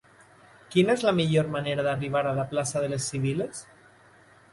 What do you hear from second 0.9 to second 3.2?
és la millor manera d'arribar a la plaça de les